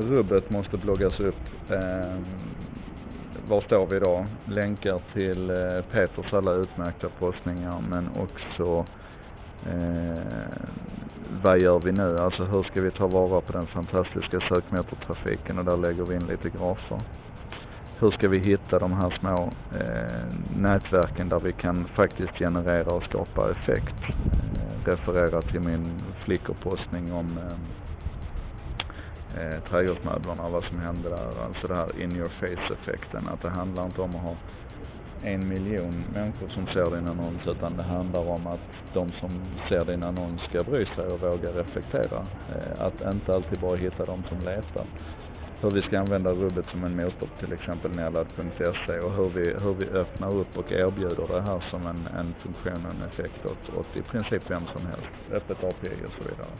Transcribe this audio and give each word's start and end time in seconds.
rubbet 0.00 0.50
måste 0.50 0.76
bloggas 0.76 1.20
upp. 1.20 1.70
Eh, 1.70 2.18
var 3.48 3.60
står 3.60 3.86
vi 3.86 3.96
idag? 3.96 4.26
Länkar 4.44 5.00
till 5.12 5.50
eh, 5.50 5.84
Peters 5.92 6.32
alla 6.32 6.52
utmärkta 6.52 7.08
postningar 7.18 7.82
men 7.90 8.08
också 8.16 8.86
eh, 9.66 10.70
vad 11.44 11.60
gör 11.60 11.80
vi 11.84 11.92
nu? 11.92 12.16
Alltså 12.18 12.44
hur 12.44 12.62
ska 12.62 12.80
vi 12.80 12.90
ta 12.90 13.06
vara 13.06 13.40
på 13.40 13.52
den 13.52 13.66
fantastiska 13.66 14.40
sökmotortrafiken 14.40 15.58
och 15.58 15.64
där 15.64 15.76
lägger 15.76 16.04
vi 16.04 16.14
in 16.14 16.26
lite 16.26 16.48
grafer. 16.48 16.98
Hur 17.98 18.10
ska 18.10 18.28
vi 18.28 18.38
hitta 18.38 18.78
de 18.78 18.92
här 18.92 19.10
små 19.20 19.50
eh, 19.78 20.24
nätverken 20.56 21.28
där 21.28 21.40
vi 21.40 21.52
kan 21.52 21.84
faktiskt 21.94 22.38
generera 22.38 22.94
och 22.96 23.04
skapa 23.04 23.50
effekt? 23.50 24.02
Eh, 24.02 24.90
referera 24.90 25.42
till 25.42 25.60
min 25.60 26.02
flickerpostning 26.24 27.12
om 27.12 27.38
eh, 27.38 27.58
eh, 29.38 29.70
trädgårdsmöblerna 29.70 30.48
vad 30.48 30.64
som 30.64 30.78
hände 30.78 31.08
där. 31.08 31.44
Alltså 31.46 31.66
det 31.66 31.74
här 31.74 32.02
in 32.02 32.16
your 32.16 32.28
face 32.28 32.74
effekten. 32.74 33.28
Att 33.28 33.42
det 33.42 33.50
handlar 33.50 33.84
inte 33.84 34.02
om 34.02 34.16
att 34.16 34.22
ha 34.22 34.36
en 35.22 35.48
miljon 35.48 36.04
människor 36.14 36.48
som 36.48 36.66
ser 36.66 36.96
din 36.96 37.08
annons 37.08 37.46
utan 37.46 37.76
det 37.76 37.82
handlar 37.82 38.20
om 38.20 38.46
att 38.46 38.60
de 38.94 39.12
som 39.20 39.30
ser 39.68 39.84
din 39.84 40.02
annons 40.02 40.40
ska 40.40 40.62
bry 40.62 40.86
sig 40.86 41.04
och 41.04 41.20
våga 41.20 41.50
reflektera. 41.50 42.26
Eh, 42.48 42.86
att 42.86 43.14
inte 43.14 43.34
alltid 43.34 43.60
bara 43.60 43.76
hitta 43.76 44.06
de 44.06 44.24
som 44.24 44.38
letar. 44.38 44.84
Hur 45.62 45.70
vi 45.70 45.82
ska 45.82 45.98
använda 45.98 46.30
rubbet 46.30 46.66
som 46.70 46.84
en 46.84 46.96
motor 46.96 47.26
på 47.26 47.40
till 47.40 47.52
exempel 47.52 47.90
nedladd.se 47.90 49.00
och 49.00 49.12
hur 49.12 49.28
vi, 49.28 49.54
hur 49.64 49.74
vi 49.74 49.86
öppnar 49.98 50.34
upp 50.34 50.58
och 50.58 50.72
erbjuder 50.72 51.26
det 51.28 51.42
här 51.42 51.64
som 51.70 51.86
en, 51.86 52.06
en 52.06 52.34
funktion 52.42 52.86
och 52.86 52.94
en 52.94 53.02
effekt 53.02 53.46
åt, 53.46 53.74
åt 53.78 53.96
i 53.96 54.02
princip 54.02 54.42
vem 54.50 54.66
som 54.66 54.86
helst. 54.86 55.32
Öppet 55.32 55.64
API 55.64 56.04
och 56.06 56.12
så 56.18 56.24
vidare. 56.24 56.54